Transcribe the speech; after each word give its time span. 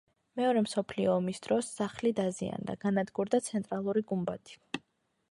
მეორე 0.39 0.61
მსოფლიო 0.67 1.09
ომის 1.15 1.41
დროს 1.47 1.67
სახლი 1.81 2.11
დაზიანდა, 2.19 2.75
განადგურდა 2.85 3.41
ცენტრალური 3.49 4.03
გუმბათი. 4.13 4.57